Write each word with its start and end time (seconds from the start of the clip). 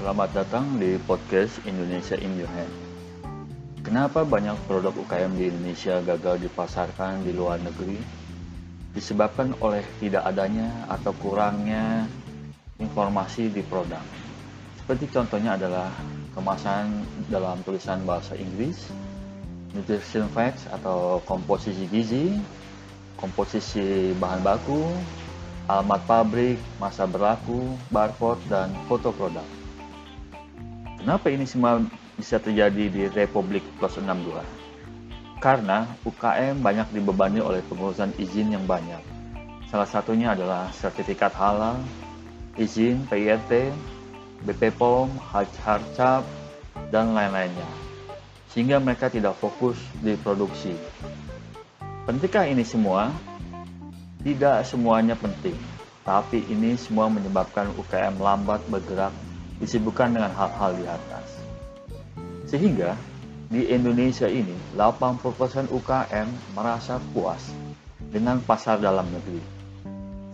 Selamat 0.00 0.32
datang 0.32 0.80
di 0.80 0.96
podcast 1.04 1.60
Indonesia 1.68 2.16
in 2.16 2.32
Your 2.40 2.48
Hand. 2.48 2.72
Kenapa 3.84 4.24
banyak 4.24 4.56
produk 4.64 4.96
UKM 4.96 5.36
di 5.36 5.52
Indonesia 5.52 6.00
gagal 6.00 6.40
dipasarkan 6.40 7.20
di 7.20 7.36
luar 7.36 7.60
negeri? 7.60 8.00
Disebabkan 8.96 9.52
oleh 9.60 9.84
tidak 10.00 10.24
adanya 10.24 10.88
atau 10.88 11.12
kurangnya 11.20 12.08
informasi 12.80 13.52
di 13.52 13.60
produk. 13.60 14.00
Seperti 14.80 15.04
contohnya 15.12 15.60
adalah 15.60 15.92
kemasan 16.32 17.04
dalam 17.28 17.60
tulisan 17.60 18.00
bahasa 18.08 18.32
Inggris, 18.40 18.88
nutrition 19.76 20.32
facts 20.32 20.64
atau 20.72 21.20
komposisi 21.28 21.84
gizi, 21.92 22.40
komposisi 23.20 24.16
bahan 24.16 24.40
baku, 24.40 24.80
alamat 25.68 26.00
pabrik, 26.08 26.56
masa 26.80 27.04
berlaku, 27.04 27.76
barcode, 27.92 28.40
dan 28.48 28.72
foto 28.88 29.12
produk. 29.12 29.59
Kenapa 31.00 31.32
ini 31.32 31.48
semua 31.48 31.80
bisa 32.20 32.36
terjadi 32.36 32.92
di 32.92 33.08
Republik 33.08 33.64
Plus 33.80 33.96
62? 33.96 34.36
Karena 35.40 35.88
UKM 36.04 36.60
banyak 36.60 36.92
dibebani 36.92 37.40
oleh 37.40 37.64
pengurusan 37.64 38.12
izin 38.20 38.52
yang 38.52 38.68
banyak. 38.68 39.00
Salah 39.72 39.88
satunya 39.88 40.36
adalah 40.36 40.68
sertifikat 40.76 41.32
halal, 41.32 41.80
izin 42.60 43.00
PIRT, 43.08 43.72
BP 44.44 44.76
POM, 44.76 45.08
Harcap, 45.32 46.20
dan 46.92 47.16
lain-lainnya. 47.16 47.70
Sehingga 48.52 48.76
mereka 48.76 49.08
tidak 49.08 49.40
fokus 49.40 49.80
di 50.04 50.20
produksi. 50.20 50.76
Pentingkah 52.04 52.44
ini 52.44 52.60
semua? 52.60 53.08
Tidak 54.20 54.68
semuanya 54.68 55.16
penting, 55.16 55.56
tapi 56.04 56.44
ini 56.52 56.76
semua 56.76 57.08
menyebabkan 57.08 57.72
UKM 57.72 58.20
lambat 58.20 58.60
bergerak 58.68 59.16
disibukkan 59.60 60.16
dengan 60.16 60.32
hal-hal 60.32 60.72
di 60.74 60.84
atas. 60.88 61.28
Sehingga 62.48 62.96
di 63.52 63.68
Indonesia 63.70 64.26
ini 64.26 64.56
80% 64.74 65.70
UKM 65.70 66.28
merasa 66.56 66.98
puas 67.12 67.52
dengan 68.10 68.40
pasar 68.42 68.80
dalam 68.80 69.06
negeri. 69.06 69.42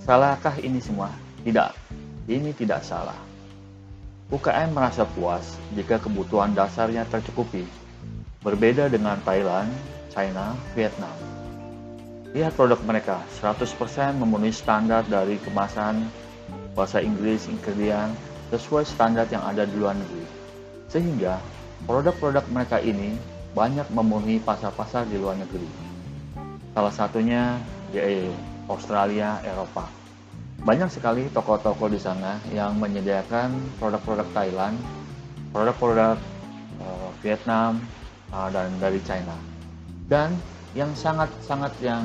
Salahkah 0.01 0.57
ini 0.63 0.79
semua? 0.79 1.11
Tidak. 1.43 1.71
Ini 2.31 2.55
tidak 2.55 2.87
salah. 2.87 3.19
UKM 4.27 4.75
merasa 4.75 5.07
puas 5.07 5.59
jika 5.75 5.99
kebutuhan 6.03 6.55
dasarnya 6.55 7.07
tercukupi. 7.07 7.63
Berbeda 8.43 8.87
dengan 8.91 9.19
Thailand, 9.23 9.71
China, 10.11 10.55
Vietnam. 10.75 11.15
Lihat 12.35 12.53
produk 12.53 12.83
mereka, 12.83 13.23
100% 13.39 14.19
memenuhi 14.19 14.53
standar 14.53 15.07
dari 15.07 15.39
kemasan, 15.41 16.05
bahasa 16.77 17.01
Inggris, 17.01 17.49
ingredient, 17.49 18.13
sesuai 18.50 18.86
standar 18.86 19.27
yang 19.30 19.42
ada 19.42 19.66
di 19.66 19.75
luar 19.75 19.98
negeri. 19.98 20.27
Sehingga 20.86 21.42
produk-produk 21.84 22.47
mereka 22.50 22.78
ini 22.78 23.19
banyak 23.56 23.89
memenuhi 23.91 24.39
pasar-pasar 24.42 25.08
di 25.11 25.19
luar 25.19 25.34
negeri. 25.41 25.66
Salah 26.77 26.92
satunya 26.92 27.56
di 27.91 28.28
Australia, 28.69 29.41
Eropa. 29.42 29.89
Banyak 30.61 30.91
sekali 30.92 31.30
toko-toko 31.30 31.86
di 31.86 32.00
sana 32.00 32.36
yang 32.52 32.77
menyediakan 32.77 33.55
produk-produk 33.78 34.28
Thailand, 34.34 34.77
produk-produk 35.55 36.19
uh, 36.83 37.08
Vietnam, 37.22 37.80
uh, 38.34 38.48
dan 38.50 38.69
dari 38.83 39.00
China. 39.06 39.36
Dan 40.06 40.36
yang 40.77 40.92
sangat-sangat 40.92 41.72
yang 41.80 42.02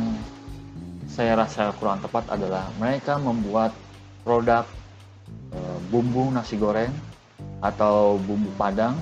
saya 1.12 1.36
rasa 1.36 1.76
kurang 1.76 2.00
tepat 2.00 2.24
adalah 2.32 2.72
mereka 2.80 3.20
membuat 3.20 3.76
produk 4.24 4.64
Eh, 4.64 4.81
bumbu 5.92 6.32
nasi 6.32 6.56
goreng 6.56 6.96
atau 7.60 8.16
bumbu 8.16 8.50
padang 8.56 8.96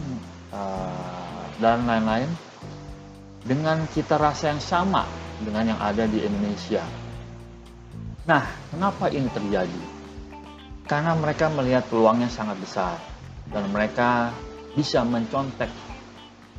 uh, 0.50 1.46
dan 1.62 1.86
lain-lain 1.86 2.28
dengan 3.46 3.86
cita 3.94 4.18
rasa 4.20 4.52
yang 4.52 4.60
sama 4.60 5.06
dengan 5.40 5.72
yang 5.76 5.80
ada 5.80 6.04
di 6.10 6.26
Indonesia. 6.26 6.84
Nah, 8.28 8.44
kenapa 8.74 9.08
ini 9.14 9.30
terjadi? 9.32 9.84
Karena 10.90 11.14
mereka 11.16 11.48
melihat 11.54 11.86
peluangnya 11.88 12.28
sangat 12.28 12.58
besar 12.60 12.98
dan 13.54 13.70
mereka 13.70 14.34
bisa 14.74 15.06
mencontek 15.06 15.70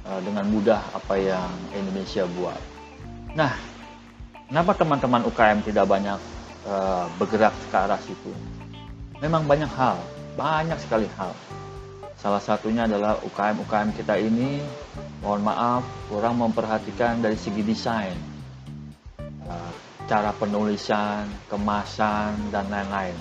uh, 0.06 0.20
dengan 0.22 0.46
mudah 0.48 0.80
apa 0.94 1.14
yang 1.18 1.50
Indonesia 1.74 2.24
buat. 2.38 2.58
Nah, 3.36 3.54
kenapa 4.50 4.74
teman-teman 4.74 5.22
UKM 5.26 5.62
tidak 5.66 5.86
banyak 5.86 6.18
uh, 6.66 7.06
bergerak 7.18 7.54
ke 7.70 7.76
arah 7.76 8.00
situ? 8.02 8.32
Memang 9.20 9.44
banyak 9.44 9.68
hal, 9.68 10.00
banyak 10.40 10.80
sekali 10.80 11.04
hal. 11.20 11.36
Salah 12.16 12.40
satunya 12.40 12.88
adalah 12.88 13.20
UKM-UKM 13.20 13.92
kita 13.92 14.16
ini, 14.16 14.64
mohon 15.20 15.44
maaf, 15.44 15.84
kurang 16.08 16.40
memperhatikan 16.40 17.20
dari 17.20 17.36
segi 17.36 17.60
desain, 17.60 18.16
eh, 19.20 19.72
cara 20.08 20.32
penulisan, 20.32 21.28
kemasan, 21.52 22.48
dan 22.48 22.72
lain-lain. 22.72 23.16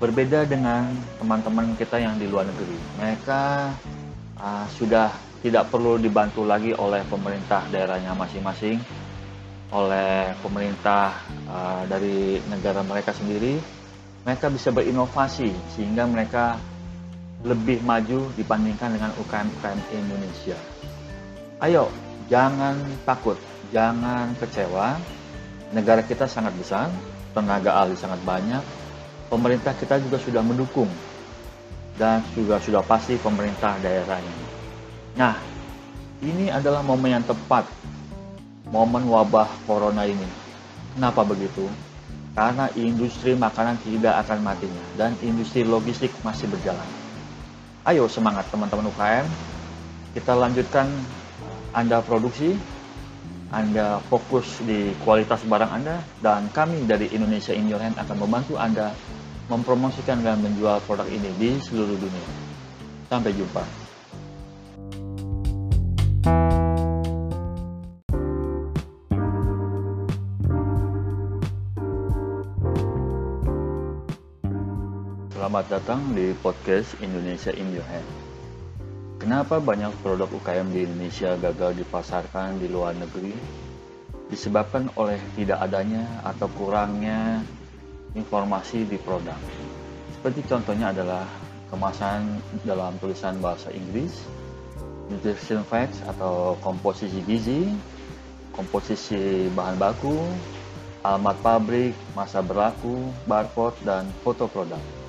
Berbeda 0.00 0.48
dengan 0.48 0.88
teman-teman 1.20 1.76
kita 1.76 2.00
yang 2.00 2.16
di 2.20 2.28
luar 2.28 2.44
negeri. 2.44 2.76
Mereka 3.00 3.72
uh, 4.36 4.68
sudah 4.76 5.08
tidak 5.40 5.72
perlu 5.72 5.96
dibantu 5.96 6.44
lagi 6.44 6.76
oleh 6.76 7.00
pemerintah 7.08 7.64
daerahnya 7.72 8.12
masing-masing, 8.12 8.76
oleh 9.72 10.36
pemerintah 10.44 11.16
uh, 11.48 11.88
dari 11.88 12.44
negara 12.52 12.84
mereka 12.84 13.16
sendiri, 13.16 13.56
mereka 14.26 14.50
bisa 14.50 14.74
berinovasi 14.74 15.54
sehingga 15.78 16.02
mereka 16.02 16.58
lebih 17.46 17.78
maju 17.86 18.26
dibandingkan 18.34 18.98
dengan 18.98 19.14
UKM-UKM 19.22 19.80
Indonesia. 19.94 20.58
Ayo, 21.62 21.86
jangan 22.26 22.74
takut, 23.06 23.38
jangan 23.70 24.34
kecewa. 24.42 24.98
Negara 25.70 26.02
kita 26.02 26.26
sangat 26.26 26.58
besar, 26.58 26.90
tenaga 27.38 27.78
ahli 27.78 27.94
sangat 27.94 28.18
banyak, 28.26 28.62
pemerintah 29.30 29.78
kita 29.78 30.02
juga 30.02 30.18
sudah 30.18 30.42
mendukung 30.42 30.90
dan 31.94 32.18
juga 32.34 32.58
sudah 32.58 32.82
pasti 32.82 33.14
pemerintah 33.22 33.78
daerahnya. 33.78 34.36
Nah, 35.14 35.38
ini 36.18 36.50
adalah 36.50 36.82
momen 36.82 37.22
yang 37.22 37.24
tepat, 37.26 37.66
momen 38.74 39.06
wabah 39.06 39.46
corona 39.70 40.02
ini. 40.02 40.26
Kenapa 40.98 41.22
begitu? 41.22 41.70
Karena 42.36 42.68
industri 42.76 43.32
makanan 43.32 43.80
tidak 43.80 44.20
akan 44.28 44.44
matinya 44.44 44.84
dan 45.00 45.16
industri 45.24 45.64
logistik 45.64 46.12
masih 46.20 46.44
berjalan. 46.52 46.84
Ayo 47.88 48.04
semangat 48.12 48.44
teman-teman 48.52 48.92
UKM, 48.92 49.24
kita 50.12 50.36
lanjutkan 50.36 50.84
Anda 51.72 52.04
produksi, 52.04 52.52
Anda 53.48 54.04
fokus 54.12 54.60
di 54.60 54.92
kualitas 55.00 55.40
barang 55.48 55.72
Anda, 55.80 55.96
dan 56.20 56.52
kami 56.52 56.84
dari 56.84 57.08
Indonesia 57.08 57.56
In 57.56 57.72
Your 57.72 57.80
Hand 57.80 57.96
akan 57.96 58.16
membantu 58.20 58.60
Anda 58.60 58.92
mempromosikan 59.48 60.20
dan 60.20 60.42
menjual 60.44 60.82
produk 60.84 61.08
ini 61.08 61.32
di 61.40 61.56
seluruh 61.62 61.96
dunia. 61.96 62.28
Sampai 63.08 63.32
jumpa. 63.32 63.85
Selamat 75.56 75.72
datang 75.80 76.12
di 76.12 76.36
podcast 76.44 77.00
Indonesia 77.00 77.48
in 77.48 77.72
Your 77.72 77.88
Hand. 77.88 78.04
Kenapa 79.16 79.56
banyak 79.56 79.88
produk 80.04 80.28
UKM 80.28 80.68
di 80.68 80.84
Indonesia 80.84 81.32
gagal 81.32 81.80
dipasarkan 81.80 82.60
di 82.60 82.68
luar 82.68 82.92
negeri? 82.92 83.32
Disebabkan 84.28 84.92
oleh 85.00 85.16
tidak 85.32 85.64
adanya 85.64 86.04
atau 86.28 86.52
kurangnya 86.60 87.40
informasi 88.12 88.84
di 88.84 89.00
produk. 89.00 89.40
Seperti 90.20 90.44
contohnya 90.44 90.92
adalah 90.92 91.24
kemasan 91.72 92.36
dalam 92.60 92.92
tulisan 93.00 93.40
bahasa 93.40 93.72
Inggris, 93.72 94.12
nutrition 95.08 95.64
facts 95.64 96.04
atau 96.04 96.60
komposisi 96.60 97.24
gizi, 97.24 97.72
komposisi 98.52 99.48
bahan 99.56 99.80
baku, 99.80 100.20
alamat 101.00 101.36
pabrik, 101.40 101.96
masa 102.12 102.44
berlaku, 102.44 103.08
barcode, 103.24 103.80
dan 103.88 104.04
foto 104.20 104.44
produk. 104.52 105.05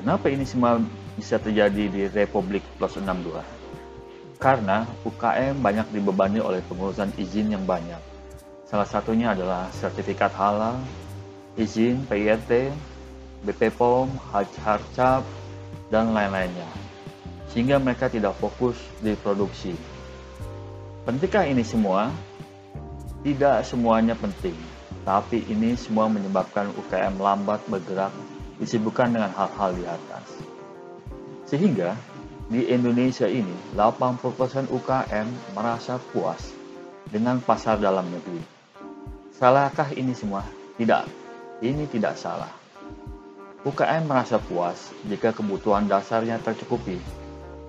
Kenapa 0.00 0.32
ini 0.32 0.48
semua 0.48 0.80
bisa 1.12 1.36
terjadi 1.36 1.92
di 1.92 2.08
Republik 2.08 2.64
Plus 2.80 2.96
62? 2.96 3.36
Karena 4.40 4.88
UKM 5.04 5.60
banyak 5.60 5.92
dibebani 5.92 6.40
oleh 6.40 6.64
pengurusan 6.64 7.12
izin 7.20 7.52
yang 7.52 7.68
banyak. 7.68 8.00
Salah 8.64 8.88
satunya 8.88 9.36
adalah 9.36 9.68
sertifikat 9.76 10.32
halal, 10.40 10.80
izin 11.60 12.00
PIRT, 12.08 12.72
BP 13.44 13.76
POM, 13.76 14.08
Harcap, 14.32 15.20
dan 15.92 16.16
lain-lainnya. 16.16 16.70
Sehingga 17.52 17.76
mereka 17.76 18.08
tidak 18.08 18.40
fokus 18.40 18.80
di 19.04 19.12
produksi. 19.20 19.76
Pentingkah 21.04 21.44
ini 21.44 21.60
semua? 21.60 22.08
Tidak 23.20 23.68
semuanya 23.68 24.16
penting, 24.16 24.56
tapi 25.04 25.44
ini 25.44 25.76
semua 25.76 26.08
menyebabkan 26.08 26.72
UKM 26.72 27.20
lambat 27.20 27.60
bergerak 27.68 28.39
disibukkan 28.60 29.16
dengan 29.16 29.32
hal-hal 29.32 29.72
di 29.72 29.84
atas. 29.88 30.26
Sehingga 31.48 31.96
di 32.52 32.68
Indonesia 32.68 33.26
ini 33.26 33.74
80% 33.74 34.70
UKM 34.70 35.56
merasa 35.56 35.96
puas 36.12 36.52
dengan 37.08 37.40
pasar 37.40 37.80
dalam 37.80 38.06
negeri. 38.06 38.42
Salahkah 39.34 39.90
ini 39.96 40.12
semua? 40.12 40.44
Tidak. 40.76 41.04
Ini 41.64 41.88
tidak 41.88 42.14
salah. 42.20 42.52
UKM 43.60 44.08
merasa 44.08 44.40
puas 44.40 44.92
jika 45.04 45.32
kebutuhan 45.36 45.84
dasarnya 45.88 46.40
tercukupi. 46.40 46.96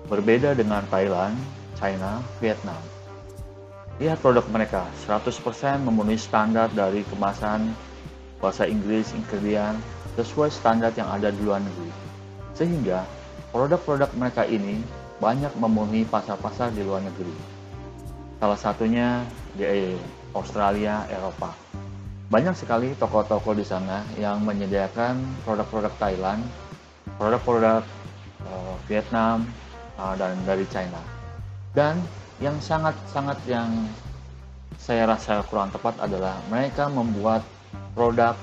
Berbeda 0.08 0.52
dengan 0.56 0.84
Thailand, 0.88 1.36
China, 1.76 2.20
Vietnam. 2.40 2.80
Lihat 4.00 4.18
produk 4.24 4.44
mereka, 4.48 4.88
100% 5.04 5.84
memenuhi 5.84 6.16
standar 6.16 6.72
dari 6.72 7.04
kemasan, 7.06 7.70
bahasa 8.40 8.64
Inggris, 8.64 9.12
ingredient, 9.12 9.78
sesuai 10.18 10.52
standar 10.52 10.92
yang 10.96 11.08
ada 11.08 11.32
di 11.32 11.40
luar 11.40 11.60
negeri. 11.62 11.92
Sehingga 12.52 13.04
produk-produk 13.52 14.10
mereka 14.16 14.44
ini 14.44 14.80
banyak 15.22 15.54
memenuhi 15.56 16.02
pasar-pasar 16.08 16.74
di 16.74 16.82
luar 16.82 17.04
negeri. 17.04 17.32
Salah 18.42 18.58
satunya 18.58 19.22
di 19.54 19.94
Australia, 20.34 21.06
Eropa. 21.06 21.54
Banyak 22.32 22.56
sekali 22.56 22.96
toko-toko 22.96 23.52
di 23.52 23.62
sana 23.62 24.02
yang 24.16 24.40
menyediakan 24.42 25.20
produk-produk 25.44 25.92
Thailand, 26.00 26.40
produk-produk 27.20 27.84
uh, 28.48 28.74
Vietnam, 28.88 29.44
uh, 30.00 30.16
dan 30.16 30.34
dari 30.48 30.64
China. 30.72 30.98
Dan 31.76 32.00
yang 32.40 32.56
sangat-sangat 32.58 33.38
yang 33.46 33.68
saya 34.80 35.06
rasa 35.06 35.44
kurang 35.46 35.70
tepat 35.70 35.94
adalah 36.02 36.40
mereka 36.50 36.88
membuat 36.90 37.44
produk 37.94 38.34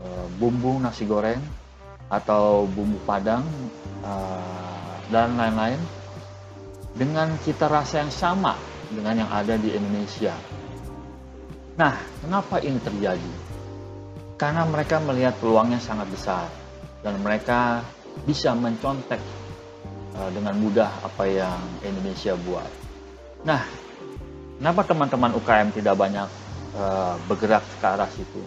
uh, 0.00 0.26
bumbu 0.40 0.80
nasi 0.80 1.04
goreng 1.04 1.40
atau 2.10 2.66
bumbu 2.66 2.98
padang 3.06 3.46
uh, 4.02 4.92
dan 5.12 5.36
lain-lain 5.38 5.78
dengan 6.96 7.30
cita 7.40 7.70
rasa 7.70 8.02
yang 8.02 8.12
sama 8.12 8.58
dengan 8.90 9.22
yang 9.22 9.30
ada 9.30 9.54
di 9.54 9.70
Indonesia. 9.70 10.34
Nah, 11.78 11.94
kenapa 12.20 12.58
ini 12.60 12.82
terjadi? 12.82 13.32
Karena 14.34 14.66
mereka 14.66 14.98
melihat 14.98 15.38
peluangnya 15.38 15.78
sangat 15.78 16.10
besar 16.10 16.50
dan 17.06 17.14
mereka 17.22 17.86
bisa 18.26 18.52
mencontek 18.58 19.22
uh, 20.18 20.30
dengan 20.34 20.58
mudah 20.58 20.90
apa 21.06 21.24
yang 21.30 21.60
Indonesia 21.86 22.34
buat. 22.34 22.70
Nah, 23.46 23.62
kenapa 24.58 24.82
teman-teman 24.84 25.32
UKM 25.38 25.72
tidak 25.72 25.96
banyak 25.96 26.28
bergerak 27.26 27.66
ke 27.82 27.86
arah 27.88 28.06
situ? 28.06 28.38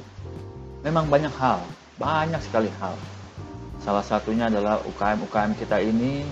Memang 0.83 1.07
banyak 1.07 1.31
hal, 1.39 1.63
banyak 1.95 2.43
sekali 2.43 2.67
hal. 2.83 2.99
Salah 3.79 4.03
satunya 4.03 4.51
adalah 4.51 4.83
UKM-UKM 4.83 5.55
kita 5.55 5.79
ini, 5.79 6.27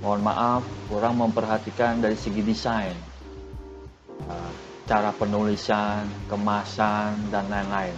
mohon 0.00 0.24
maaf, 0.24 0.64
kurang 0.88 1.20
memperhatikan 1.20 2.00
dari 2.00 2.16
segi 2.16 2.40
desain, 2.40 2.96
uh, 4.24 4.52
cara 4.88 5.12
penulisan, 5.12 6.08
kemasan, 6.32 7.28
dan 7.28 7.44
lain-lain. 7.52 7.92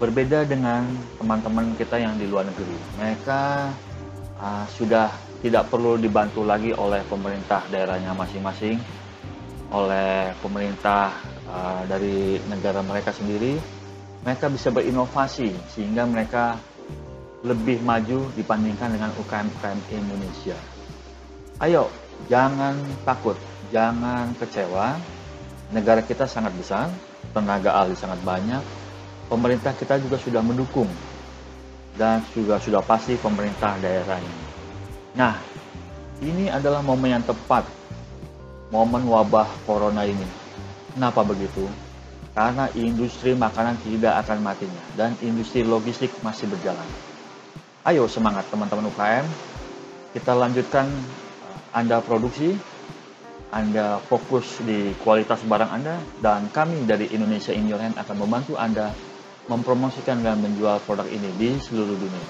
Berbeda 0.00 0.48
dengan 0.48 0.88
teman-teman 1.20 1.76
kita 1.76 2.00
yang 2.00 2.16
di 2.16 2.24
luar 2.24 2.48
negeri. 2.48 2.76
Mereka 2.96 3.40
uh, 4.40 4.64
sudah 4.72 5.12
tidak 5.44 5.68
perlu 5.68 6.00
dibantu 6.00 6.48
lagi 6.48 6.72
oleh 6.72 7.04
pemerintah 7.12 7.60
daerahnya 7.68 8.16
masing-masing, 8.16 8.80
oleh 9.68 10.32
pemerintah 10.40 11.12
uh, 11.44 11.84
dari 11.84 12.40
negara 12.48 12.80
mereka 12.80 13.12
sendiri. 13.12 13.75
Mereka 14.26 14.50
bisa 14.50 14.74
berinovasi 14.74 15.54
sehingga 15.70 16.02
mereka 16.02 16.58
lebih 17.46 17.78
maju 17.86 18.26
dibandingkan 18.34 18.90
dengan 18.98 19.14
UKM-UKM 19.22 19.78
Indonesia. 19.94 20.58
Ayo, 21.62 21.86
jangan 22.26 22.74
takut, 23.06 23.38
jangan 23.70 24.34
kecewa. 24.34 24.98
Negara 25.70 26.02
kita 26.02 26.26
sangat 26.26 26.50
besar, 26.58 26.90
tenaga 27.30 27.78
ahli 27.78 27.94
sangat 27.94 28.18
banyak, 28.26 28.62
pemerintah 29.30 29.74
kita 29.78 29.98
juga 30.02 30.18
sudah 30.18 30.42
mendukung 30.42 30.90
dan 31.94 32.22
juga 32.34 32.58
sudah 32.58 32.82
pasti 32.82 33.14
pemerintah 33.18 33.78
daerah 33.78 34.18
ini. 34.18 34.42
Nah, 35.14 35.34
ini 36.22 36.50
adalah 36.50 36.82
momen 36.82 37.18
yang 37.18 37.24
tepat, 37.24 37.66
momen 38.74 39.06
wabah 39.06 39.46
corona 39.66 40.02
ini. 40.02 40.26
Kenapa 40.94 41.22
begitu? 41.22 41.85
Karena 42.36 42.68
industri 42.76 43.32
makanan 43.32 43.80
tidak 43.80 44.20
akan 44.20 44.44
matinya 44.44 44.84
dan 44.92 45.16
industri 45.24 45.64
logistik 45.64 46.12
masih 46.20 46.44
berjalan. 46.52 46.84
Ayo 47.88 48.04
semangat 48.12 48.44
teman-teman 48.52 48.92
UKM. 48.92 49.24
Kita 50.12 50.36
lanjutkan 50.36 50.84
eh, 50.84 51.58
Anda 51.72 52.04
produksi, 52.04 52.52
Anda 53.48 54.04
fokus 54.04 54.60
di 54.60 54.92
kualitas 55.00 55.40
barang 55.48 55.70
Anda, 55.80 55.96
dan 56.20 56.52
kami 56.52 56.84
dari 56.84 57.08
Indonesia 57.08 57.56
In 57.56 57.72
Your 57.72 57.80
Hand 57.80 57.96
akan 57.96 58.16
membantu 58.20 58.60
Anda 58.60 58.92
mempromosikan 59.48 60.20
dan 60.20 60.36
menjual 60.44 60.84
produk 60.84 61.08
ini 61.08 61.32
di 61.40 61.56
seluruh 61.56 61.96
dunia. 61.96 62.28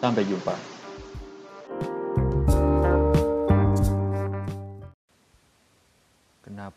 Sampai 0.00 0.24
jumpa. 0.24 0.77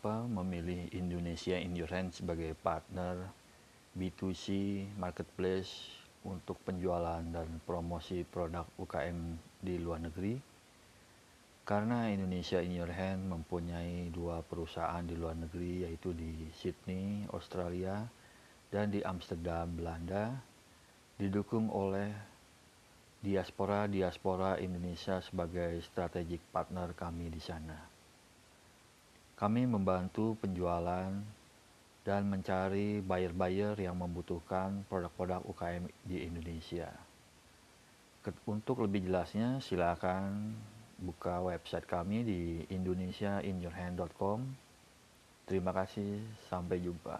Kenapa 0.02 0.26
memilih 0.42 0.90
Indonesia 0.98 1.54
Hand 1.62 2.10
sebagai 2.10 2.58
partner 2.58 3.22
B2C 3.94 4.50
marketplace 4.98 5.94
untuk 6.26 6.58
penjualan 6.66 7.22
dan 7.22 7.62
promosi 7.62 8.26
produk 8.26 8.66
UKM 8.82 9.38
di 9.62 9.78
luar 9.78 10.02
negeri 10.02 10.34
karena 11.62 12.10
Indonesia 12.10 12.58
in 12.58 12.74
your 12.74 12.90
hand 12.90 13.30
mempunyai 13.30 14.10
dua 14.10 14.42
perusahaan 14.42 15.06
di 15.06 15.14
luar 15.14 15.38
negeri 15.38 15.86
yaitu 15.86 16.10
di 16.10 16.50
Sydney, 16.50 17.30
Australia 17.30 18.02
dan 18.74 18.90
di 18.90 19.06
Amsterdam, 19.06 19.70
Belanda 19.70 20.34
didukung 21.14 21.70
oleh 21.70 22.10
diaspora-diaspora 23.22 24.58
Indonesia 24.58 25.22
sebagai 25.22 25.78
strategic 25.78 26.42
partner 26.50 26.90
kami 26.90 27.30
di 27.30 27.38
sana. 27.38 27.91
Kami 29.42 29.66
membantu 29.66 30.38
penjualan 30.38 31.10
dan 32.06 32.22
mencari 32.30 33.02
buyer-buyer 33.02 33.74
yang 33.74 33.98
membutuhkan 33.98 34.86
produk-produk 34.86 35.42
UKM 35.50 35.90
di 36.06 36.22
Indonesia. 36.22 36.86
Untuk 38.46 38.86
lebih 38.86 39.10
jelasnya, 39.10 39.58
silakan 39.58 40.54
buka 40.94 41.42
website 41.42 41.90
kami 41.90 42.22
di 42.22 42.42
indonesiainyourhand.com. 42.70 44.46
Terima 45.50 45.74
kasih, 45.74 46.22
sampai 46.46 46.78
jumpa. 46.78 47.18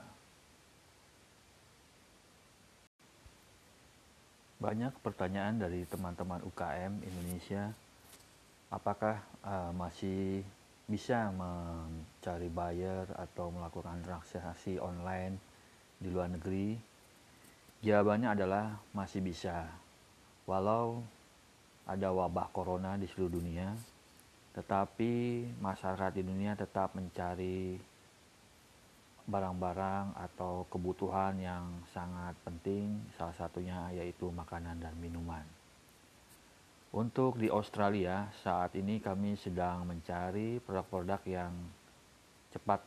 Banyak 4.62 4.94
pertanyaan 5.02 5.58
dari 5.58 5.82
teman-teman 5.90 6.38
UKM 6.46 7.02
Indonesia, 7.02 7.74
apakah 8.70 9.18
uh, 9.42 9.74
masih 9.74 10.46
bisa 10.92 11.32
mencari 11.32 12.52
buyer 12.52 13.08
atau 13.16 13.48
melakukan 13.48 14.04
transaksi 14.04 14.76
online 14.76 15.40
di 15.96 16.12
luar 16.12 16.28
negeri? 16.28 16.76
Jawabannya 17.80 18.36
adalah 18.36 18.76
masih 18.92 19.24
bisa. 19.24 19.72
Walau 20.44 21.00
ada 21.88 22.12
wabah 22.12 22.52
corona 22.52 23.00
di 23.00 23.08
seluruh 23.08 23.40
dunia, 23.40 23.72
tetapi 24.52 25.48
masyarakat 25.64 26.12
di 26.20 26.22
dunia 26.28 26.52
tetap 26.52 26.92
mencari 26.92 27.80
barang-barang 29.24 30.12
atau 30.18 30.68
kebutuhan 30.68 31.40
yang 31.40 31.64
sangat 31.88 32.36
penting, 32.44 33.00
salah 33.16 33.32
satunya 33.32 33.88
yaitu 33.96 34.28
makanan 34.28 34.76
dan 34.76 34.92
minuman. 35.00 35.61
Untuk 36.92 37.40
di 37.40 37.48
Australia, 37.48 38.28
saat 38.44 38.76
ini 38.76 39.00
kami 39.00 39.32
sedang 39.40 39.88
mencari 39.88 40.60
produk-produk 40.60 41.24
yang 41.24 41.48
cepat 42.52 42.84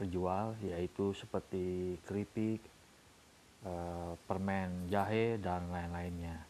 terjual, 0.00 0.56
yaitu 0.64 1.12
seperti 1.12 2.00
keripik, 2.08 2.64
eh, 3.68 4.12
permen 4.24 4.88
jahe, 4.88 5.36
dan 5.36 5.68
lain-lainnya. 5.68 6.40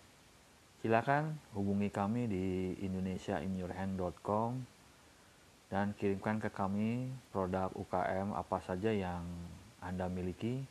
Silakan 0.79 1.35
hubungi 1.59 1.91
kami 1.91 2.31
di 2.31 2.79
indonesiainyourhand.com 2.87 4.63
dan 5.75 5.99
kirimkan 5.99 6.39
ke 6.39 6.47
kami 6.55 7.11
produk 7.35 7.75
UKM 7.75 8.31
apa 8.39 8.63
saja 8.63 8.95
yang 8.95 9.27
Anda 9.83 10.07
miliki. 10.07 10.63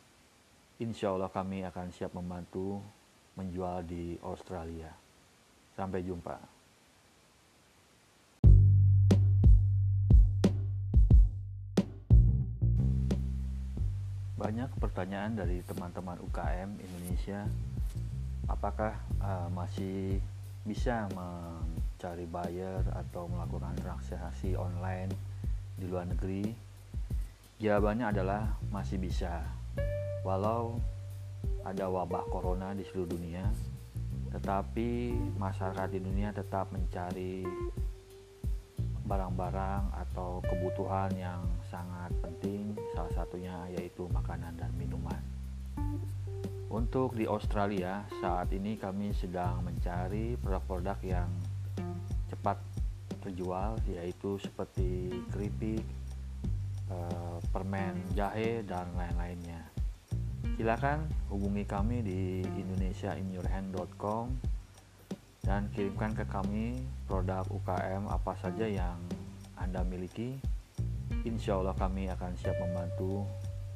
Insya 0.80 1.12
Allah 1.12 1.28
kami 1.28 1.68
akan 1.68 1.92
siap 1.92 2.16
membantu 2.16 2.80
menjual 3.36 3.84
di 3.84 4.16
Australia. 4.24 5.03
Sampai 5.74 6.06
jumpa. 6.06 6.38
Banyak 14.38 14.70
pertanyaan 14.78 15.34
dari 15.34 15.64
teman-teman 15.66 16.20
UKM 16.30 16.78
Indonesia, 16.78 17.48
apakah 18.46 18.94
uh, 19.18 19.50
masih 19.50 20.22
bisa 20.62 21.10
mencari 21.10 22.28
buyer 22.28 22.84
atau 22.94 23.26
melakukan 23.26 23.74
transaksi 23.82 24.54
online 24.54 25.10
di 25.74 25.90
luar 25.90 26.06
negeri? 26.06 26.54
Jawabannya 27.58 28.14
adalah 28.14 28.60
masih 28.68 29.00
bisa. 29.00 29.42
Walau 30.22 30.78
ada 31.64 31.88
wabah 31.88 32.28
corona 32.28 32.76
di 32.76 32.84
seluruh 32.84 33.16
dunia, 33.16 33.48
tetapi 34.34 35.14
masyarakat 35.38 35.94
di 35.94 36.00
dunia 36.02 36.34
tetap 36.34 36.66
mencari 36.74 37.46
barang-barang 39.04 39.94
atau 39.94 40.42
kebutuhan 40.42 41.12
yang 41.14 41.44
sangat 41.70 42.10
penting, 42.24 42.74
salah 42.96 43.12
satunya 43.14 43.54
yaitu 43.78 44.10
makanan 44.10 44.56
dan 44.58 44.72
minuman. 44.74 45.20
Untuk 46.72 47.14
di 47.14 47.28
Australia, 47.30 48.02
saat 48.18 48.50
ini 48.50 48.74
kami 48.74 49.14
sedang 49.14 49.62
mencari 49.62 50.34
produk-produk 50.40 50.98
yang 51.06 51.30
cepat 52.32 52.58
terjual, 53.22 53.78
yaitu 53.86 54.40
seperti 54.42 55.14
keripik, 55.30 55.84
eh, 56.90 57.38
permen 57.54 58.02
jahe, 58.18 58.66
dan 58.66 58.90
lain-lainnya. 58.98 59.73
Silakan 60.54 61.10
hubungi 61.34 61.66
kami 61.66 61.98
di 62.06 62.46
indonesiainyourhand.com 62.46 64.30
dan 65.42 65.66
kirimkan 65.74 66.14
ke 66.14 66.22
kami 66.30 66.78
produk 67.10 67.42
UKM 67.50 68.06
apa 68.06 68.38
saja 68.38 68.62
yang 68.62 68.94
Anda 69.58 69.82
miliki. 69.82 70.38
Insya 71.26 71.58
Allah 71.58 71.74
kami 71.74 72.06
akan 72.06 72.38
siap 72.38 72.54
membantu 72.62 73.26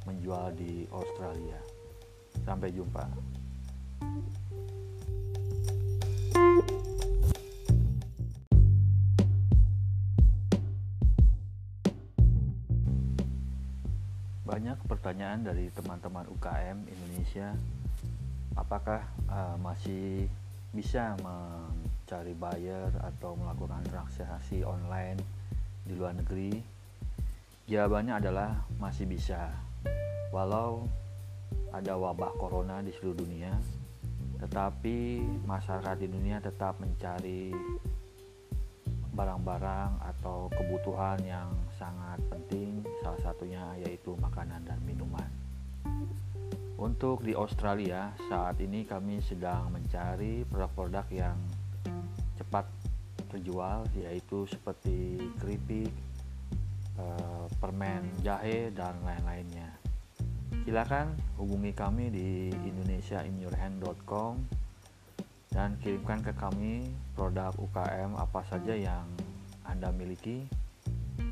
menjual 0.07 0.55
di 0.55 0.87
Australia. 0.95 1.59
Sampai 2.47 2.71
jumpa. 2.71 3.11
Banyak 14.49 14.81
pertanyaan 14.89 15.45
dari 15.45 15.69
teman-teman 15.77 16.25
UKM 16.33 16.89
Indonesia, 16.89 17.53
apakah 18.57 19.05
uh, 19.29 19.61
masih 19.61 20.25
bisa 20.73 21.13
mencari 21.21 22.33
buyer 22.33 22.89
atau 23.05 23.37
melakukan 23.37 23.85
transaksi 23.85 24.65
online 24.65 25.21
di 25.85 25.93
luar 25.93 26.17
negeri? 26.17 26.65
Jawabannya 27.69 28.25
adalah 28.25 28.65
masih 28.81 29.05
bisa. 29.05 29.53
Walau 30.33 30.89
ada 31.69 32.01
wabah 32.01 32.33
corona 32.41 32.81
di 32.81 32.89
seluruh 32.97 33.21
dunia, 33.21 33.53
tetapi 34.41 35.29
masyarakat 35.45 36.01
di 36.01 36.09
dunia 36.09 36.41
tetap 36.41 36.81
mencari 36.81 37.53
barang-barang 39.19 39.99
atau 40.15 40.47
kebutuhan 40.55 41.19
yang 41.27 41.51
sangat 41.75 42.23
penting, 42.31 42.87
salah 43.03 43.19
satunya 43.19 43.67
yaitu 43.83 44.15
makanan 44.23 44.63
dan 44.63 44.79
minuman. 44.87 45.27
Untuk 46.79 47.27
di 47.27 47.35
Australia, 47.35 48.15
saat 48.31 48.63
ini 48.63 48.87
kami 48.87 49.19
sedang 49.19 49.75
mencari 49.75 50.47
produk-produk 50.47 51.03
yang 51.11 51.35
cepat 52.39 52.71
terjual, 53.27 53.83
yaitu 53.99 54.47
seperti 54.47 55.19
keripik, 55.43 55.91
eh, 56.95 57.47
permen 57.59 58.07
jahe, 58.23 58.71
dan 58.71 58.95
lain-lainnya. 59.03 59.75
Silakan 60.63 61.19
hubungi 61.35 61.75
kami 61.75 62.15
di 62.15 62.55
indonesiainyourhand.com 62.55 64.39
dan 65.59 65.75
kirimkan 65.83 66.23
ke 66.23 66.31
kami 66.39 66.87
produk 67.19 67.51
UKM 67.59 68.15
apa 68.15 68.47
saja 68.47 68.79
yang 68.79 69.03
Anda 69.67 69.91
miliki. 69.91 70.47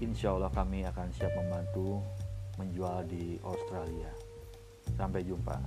Insya 0.03 0.35
Allah 0.35 0.51
kami 0.51 0.83
akan 0.83 1.15
siap 1.15 1.31
membantu 1.39 2.03
menjual 2.59 3.07
di 3.07 3.39
Australia. 3.47 4.11
Sampai 4.99 5.23
jumpa. 5.23 5.63